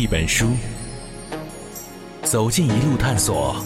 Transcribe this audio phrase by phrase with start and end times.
[0.00, 0.52] 一本书，
[2.22, 3.62] 走进一路探索。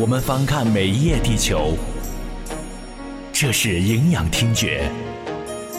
[0.00, 1.76] 我们翻看每一页地球，
[3.32, 4.90] 这是营养听觉。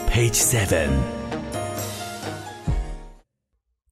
[0.09, 0.87] Page Seven。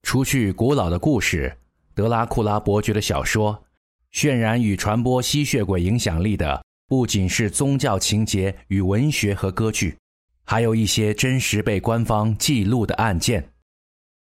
[0.02, 1.54] 除去古老的故事，
[1.94, 3.62] 德拉库拉伯爵的小说，
[4.10, 9.98] 渲染与传播吸血鬼影响力的，不仅是宗教情节与文学和歌剧，
[10.46, 13.50] 还有一些真实被官方记录的案件。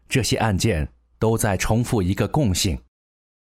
[0.09, 0.87] 这些案件
[1.19, 2.79] 都在重复一个共性：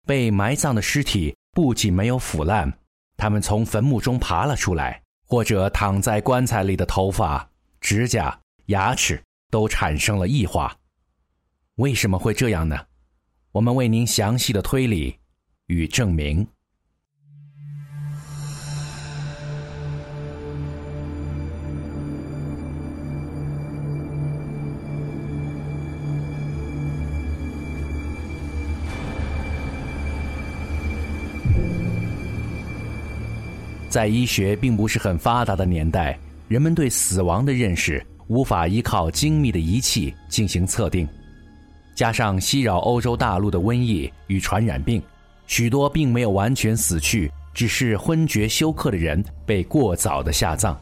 [0.06, 2.72] 被埋葬的尸体不仅没有腐烂，
[3.18, 10.76] 他们从坟墓中爬了出来，或者躺在棺材里的头发、指甲、牙齿都产生了异化。
[11.76, 12.78] 为什么会这样呢？
[13.52, 15.18] 我们为您详细的推理
[15.68, 16.48] 与证明。
[33.90, 41.10] 在医学并不是很发达的年代，人们对死亡的认识无法依靠精密的仪器进行测定，
[41.96, 45.02] 加上袭扰欧洲大陆的瘟疫与传染病，
[45.48, 50.80] 许多并没有完全死去，只是昏厥休克的人被过早的下葬。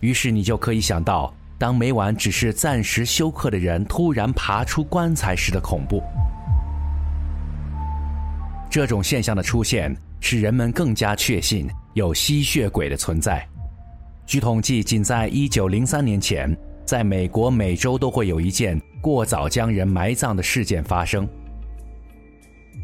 [0.00, 6.02] 于是你就可以想到，当每晚只是暂时休克的人突然爬出棺材时的恐怖。
[8.70, 11.66] 这种现象的出现，使人们更加确信。
[11.94, 13.46] 有吸血鬼的存在。
[14.26, 21.28] 据统计，仅在一九零三年前，在美国每周都会有一件过早将人埋葬的事件发生。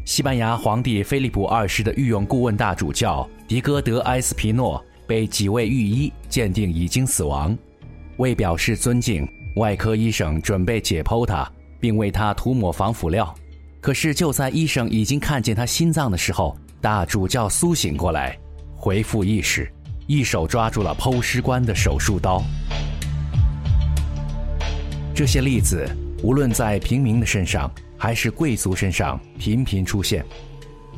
[0.03, 7.57] 西班牙皇帝菲利普二世的御用顾问大主教迪戈德埃斯皮诺被几位御医鉴定已经死亡。
[8.17, 13.33] 为表示尊敬，外科医生准备解剖他，并为他涂抹防腐料。
[13.79, 18.37] 可是就在医生已经看见他心脏的时候，大主教苏醒过来。
[18.79, 19.69] 恢复意识，
[20.05, 22.41] 一手抓住了剖尸官的手术刀。
[25.13, 25.89] 这些例子
[26.21, 30.23] 无论在平民的身上还是贵族身上频频出现，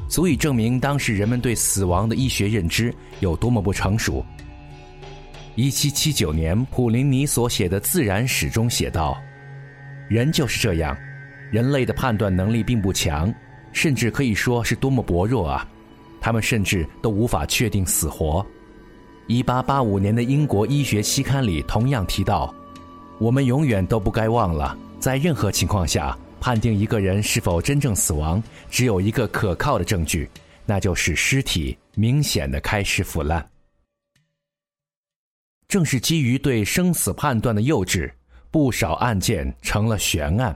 [0.10, 4.24] 足以证明当时人们对死亡的医学认知有多么不成熟。
[5.56, 9.18] 一七七九年，普林尼所写的《自然史》中写道
[10.08, 10.96] ：“人就是这样，
[11.50, 13.34] 人类的判断能力并不强，
[13.72, 15.68] 甚至可以说是多么薄弱啊！”
[16.30, 18.46] 他们甚至都无法确定死活。
[19.26, 22.54] 一八八五年的英国医学期刊里同样提到
[23.18, 30.30] ：“我们永远都不该忘了，在任何情况下判定一个人是否真正死亡，只有一个可靠的证据，
[30.68, 33.44] 那就是尸体明显的开始腐烂。”
[35.68, 38.12] 正是基于对生死判断的幼稚，
[38.52, 40.56] 不少案件成了悬案，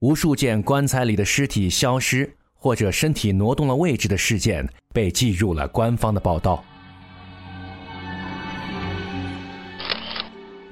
[0.00, 2.28] 无数件棺材里的尸体消失。
[2.62, 4.64] 或者身体挪动了位置的事件
[4.94, 6.62] 被记入了官方的报道，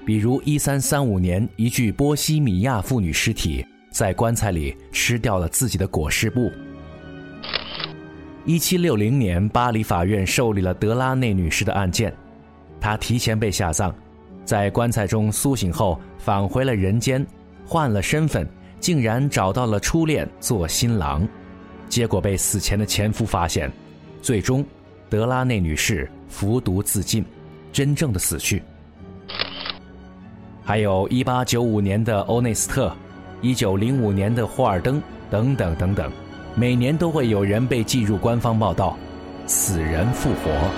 [0.06, 6.48] 比如一三三五年一具波西米亚妇女尸体在棺材里吃掉了自己的裹尸布；
[8.44, 12.14] 一七六零年巴黎法院受理了德拉内女士的案件，
[12.80, 13.92] 她提前被下葬，
[14.44, 17.26] 在棺材中苏醒后返回了人间，
[17.66, 21.28] 换了身份，竟然找到了初恋做新郎。
[21.90, 23.70] 结果被死前的前夫发现，
[24.22, 24.64] 最终，
[25.10, 27.24] 德拉内女士服毒自尽，
[27.72, 28.62] 真正的死去。
[30.62, 32.96] 还有一八九五年的欧内斯特，
[33.42, 36.10] 一九零五年的霍尔登等等等等，
[36.54, 38.96] 每年都会有人被记入官方报道，
[39.48, 40.70] 死人复活。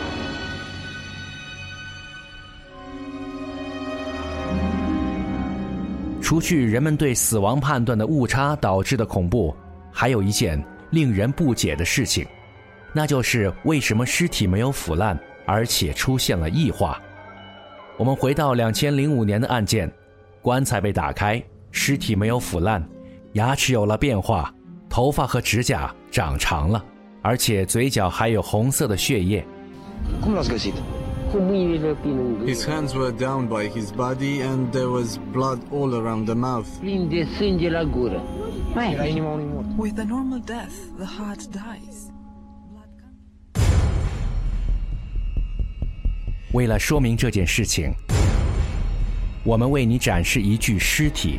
[6.23, 9.55] 除去人们对死亡判断的误差导致的恐怖，
[9.93, 10.59] 还有一件。
[10.93, 12.27] 令人不解的事情，
[12.93, 17.01] 那就是为什么尸体没有腐烂，而且出现了异化。
[17.97, 19.91] 我们回到两千零五年的案件，
[20.41, 22.87] 棺材被打开，尸体没有腐烂，
[23.33, 24.55] 牙齿有了变化，
[24.89, 26.85] 头发和指甲长长了，
[27.23, 29.45] 而且嘴角还有红色的血液。
[32.45, 36.67] His hands were down by his body and there was blood all around the mouth.
[38.75, 42.09] With a normal death, the heart dies.
[46.55, 47.93] 为了说明这件事情，
[49.45, 51.39] 我们为你展示一具尸体。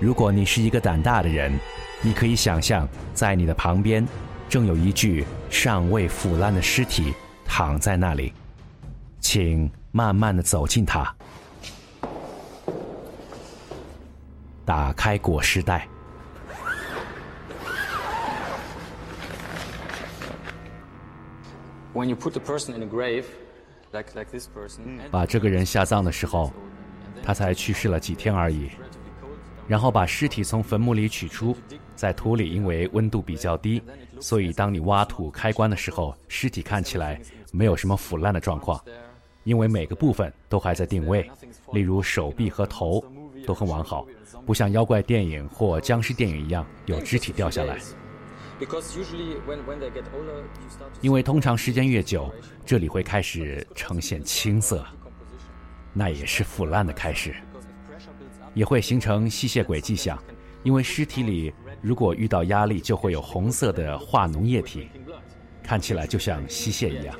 [0.00, 1.52] 如果你是一个胆大的人，
[2.00, 4.06] 你可以想象，在你的旁边。
[4.48, 7.12] 正有一具尚未腐烂的尸体
[7.44, 8.32] 躺在那里，
[9.18, 11.15] 请慢慢的走近它。
[14.66, 15.88] 打开裹尸袋。
[21.94, 23.24] When you put a person in a grave,
[23.92, 26.52] like like this person, 把这个人下葬的时候，
[27.22, 28.68] 他才去世了几天而已。
[29.68, 31.56] 然后把尸体从坟墓里取出，
[31.94, 33.80] 在土里，因为温度比较低，
[34.20, 37.20] 所以当你挖土开棺的时候，尸体看起来
[37.52, 38.80] 没有什么腐烂的状况，
[39.44, 41.28] 因为每个部分都还在定位，
[41.72, 43.02] 例如手臂和头
[43.46, 44.06] 都很完好，
[44.44, 47.78] 不像妖怪电影或僵尸电影一样有肢体掉下来。
[51.00, 52.32] 因为通常时间越久，
[52.64, 54.84] 这里会开始呈现青色，
[55.92, 57.34] 那也是腐烂的开始，
[58.54, 60.18] 也会形成吸血鬼迹象。
[60.62, 64.88] 因为尸体里如果遇到压力，就会有红色的化脓液体，
[65.62, 67.14] 看起来就像吸血一样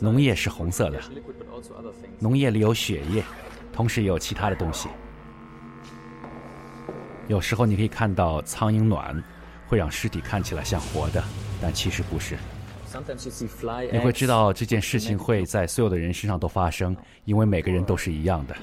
[0.00, 1.00] 农业是红色的
[2.18, 3.22] 农业里有血液
[3.72, 4.88] 同时也有其他的东西。
[7.26, 9.22] 有时候你可以看到苍蝇卵
[9.66, 11.24] 会让尸体看起来像活的
[11.60, 12.36] 但其实不是。
[13.90, 18.54] 你会知道这件事情会在所有的人身上都发生因为每个人都是一样的。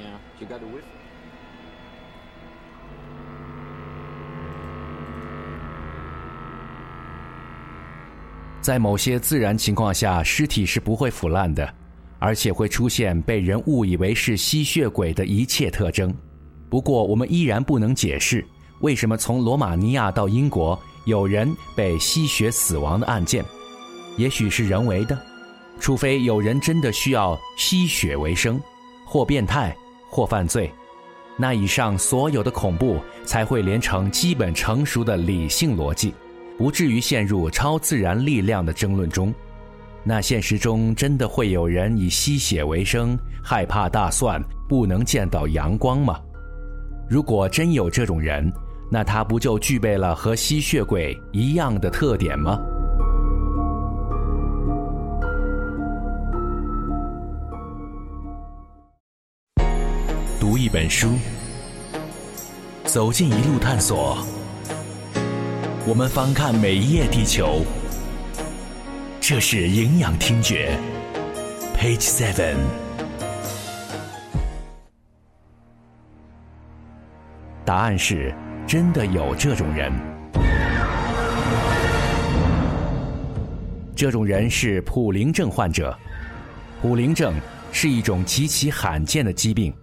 [8.62, 11.68] 在某些自然情况下，尸体是不会腐烂的，
[12.20, 16.14] 而且会出现被人误以为是吸血鬼的一切特征。
[16.70, 18.46] 不过，我们依然不能解释
[18.82, 23.44] 为什么从罗马尼亚到英国有人被吸血死亡的案件，
[24.16, 25.20] 也许是人为的，
[25.80, 28.62] 除非有人真的需要吸血为生，
[29.06, 29.76] 或变态，
[30.08, 30.72] 或犯罪，
[31.36, 36.14] 那以上所有的恐怖才会连成基本成熟的理性逻辑。
[36.62, 39.34] 不至于陷入超自然力量的争论中。
[40.04, 46.20] 那现实中真的会有人以吸血为生，害怕大蒜，不能见到阳光吗？
[47.10, 48.54] 如果真有这种人，
[48.92, 52.60] 那他不就具备了和吸血鬼一样的特点吗？
[60.40, 61.14] 读一本书，
[62.84, 64.24] 走进一路探索。
[65.88, 67.66] 我们翻看每一页地球，
[69.20, 70.78] 这是营养听觉
[71.76, 72.56] ，Page Seven。
[77.66, 78.32] 答案是，
[78.68, 79.92] 真的有这种人。
[83.96, 85.98] 这种人是普林症患者。
[86.80, 87.34] 普林症
[87.72, 89.74] 是一种极其罕见的疾病，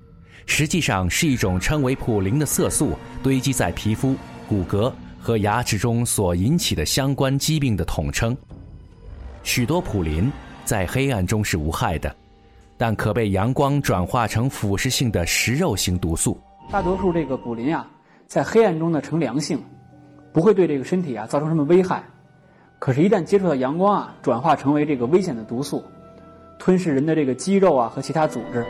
[0.47, 4.15] 实际上是一种称为普林的色素堆积在皮肤、
[4.49, 4.93] 骨骼。
[5.19, 8.37] 和牙齿中所引起的相关疾病的统称。
[9.43, 10.31] 许多普林
[10.65, 12.15] 在黑暗中是无害的，
[12.77, 16.39] 但可被阳光转化成腐蚀性的食肉型毒素。
[16.71, 17.89] 大多数这个普林啊，
[18.27, 19.63] 在黑暗中呢呈良性，
[20.33, 22.03] 不会对这个身体啊造成什么危害。
[22.79, 25.83] 可是，一旦接触到阳光啊，转化成为这个危险的毒素，
[26.59, 28.65] 吞噬人的这个肌肉啊和其他组织。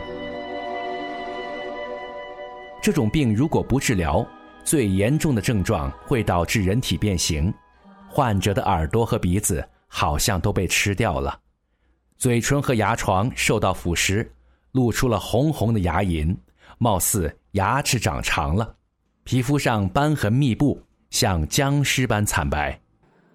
[2.81, 4.25] 这种病如果不治疗，
[4.63, 7.51] 最严重的症状会导致人体变形，
[8.07, 11.39] 患者的耳朵和鼻子好像都被吃掉了，
[12.17, 14.27] 嘴唇和牙床受到腐蚀，
[14.73, 16.35] 露出了红红的牙龈，
[16.77, 18.75] 貌似牙齿长长了，
[19.23, 22.79] 皮肤上斑痕密布，像僵尸般惨白，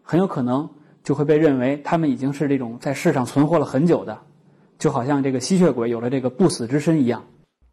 [0.03, 0.69] 很有可能
[1.03, 4.17] 就会被认为他们已经是这种在世上存活了很久的，
[4.79, 7.25] 就好像这个吸血鬼有了这个不死之身一样。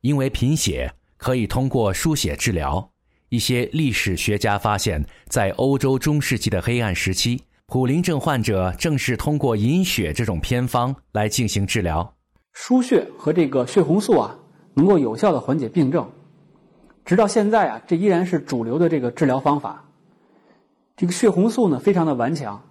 [0.01, 2.90] 因为贫血可以通过输血治疗。
[3.31, 12.13] 一些历史学家发现，在欧洲中世纪的黑暗时期，普林症患者正是通过饮血这种偏方来进行治疗。
[12.51, 14.35] 输血和这个血红素啊，
[14.73, 16.05] 能够有效的缓解病症。
[17.05, 19.81] 直到现在啊，这依然是主流的这个治疗方法。
[20.97, 22.61] 这个血红素呢，非常的顽强，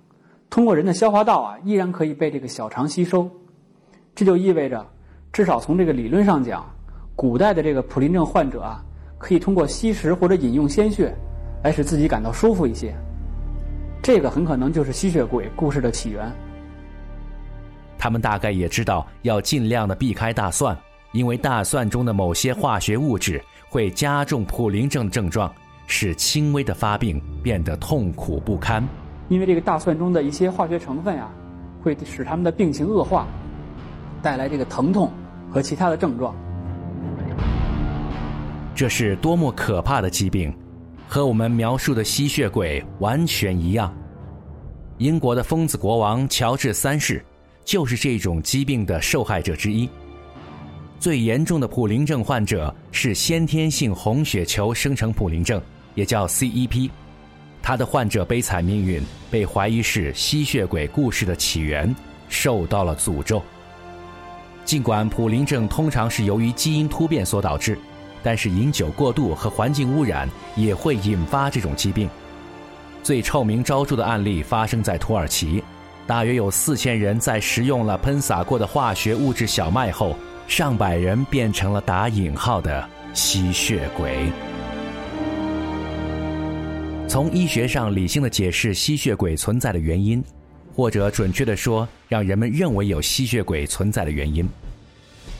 [0.50, 3.30] 通过人的消化道啊，依然可以被这个小肠吸收。
[4.14, 4.86] 这就意味着，
[5.32, 6.70] 至少从这个理论上讲，
[7.16, 8.84] 古代的这个普林症患者啊。
[9.20, 11.14] 可以通过吸食或者饮用鲜血，
[11.62, 12.94] 来使自己感到舒服一些。
[14.02, 16.32] 这个很可能就是吸血鬼故事的起源。
[17.98, 20.74] 他们大概也知道要尽量的避开大蒜，
[21.12, 25.52] 因为大蒜中的某些化学物质会加重普林症症状，
[25.86, 28.82] 使轻微的发病变得痛苦不堪。
[29.28, 31.30] 因为这个大蒜中的一些化学成分呀、啊，
[31.84, 33.26] 会使他们的病情恶化，
[34.22, 35.12] 带来这个疼痛
[35.50, 36.34] 和其他的症状。
[38.80, 40.50] 这是多么可怕的疾病，
[41.06, 43.94] 和我们描述的吸血鬼完全一样。
[44.96, 47.22] 英国的疯子国王乔治三世
[47.62, 49.86] 就是这种疾病的受害者之一。
[50.98, 55.60] 最严重的普林症患者是先天性红血球生成普林症，
[55.94, 56.88] 也叫 CEP。
[57.60, 61.94] 他的患者悲惨命运被怀疑是吸血鬼故事的起源，
[62.30, 63.42] 受到了诅咒。
[64.64, 67.78] 尽管普林症通常是由于基因突变所导致，
[68.22, 72.08] 但是饮酒过度和环境污染也会引发这种疾病。
[73.02, 75.62] 最臭名昭著的案例发生在土耳其，
[76.06, 80.16] 大约有四千人在食用了喷洒过的化学物质小麦后。
[80.48, 82.84] 上百人变成了打引号的
[83.14, 84.32] 吸血鬼。
[87.06, 90.20] 从医学上理性的解释吸血鬼存在的原因，
[90.74, 94.44] 或者准确的说，让人们认为有吸血鬼存在的原因。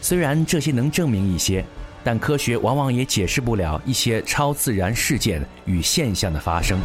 [0.00, 1.64] 虽然这些能证明一些，
[2.02, 6.78] 但科学往往也解释不了一些超自然事件与现象的发生。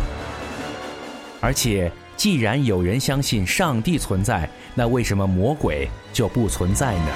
[1.42, 7.08] 而且，既然有人相信上帝存在，那为什么魔鬼就不存在呢？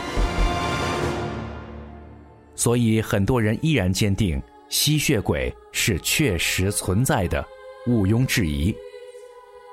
[2.56, 7.44] 所以，很多人依然坚定吸血鬼是确实存在的，
[7.88, 8.75] 毋庸置疑。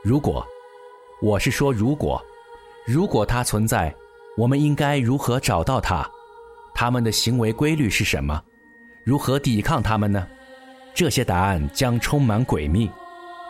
[0.03, 0.47] 如果，
[1.21, 2.25] 我是说如果，
[2.87, 3.95] 如果它存在，
[4.37, 6.09] 我们应该如何找到它？
[6.77, 8.39] 他们的行为规律是什么？
[9.03, 10.27] 如何抵抗他们呢？
[10.95, 12.91] 这些答案将充满诡秘，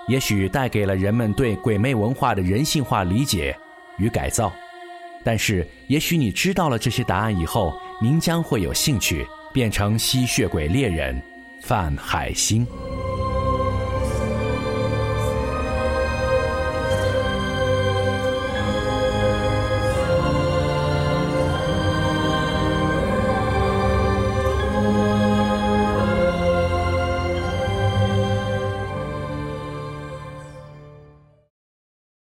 [0.06, 3.56] 也许带给了人们对鬼魅文化的人性化理解
[3.98, 4.52] 与改造。
[5.24, 7.74] 但是，也许你知道了这些答案以后。
[7.98, 11.18] 您将会有兴趣变成吸血鬼猎人
[11.62, 12.66] 范海辛。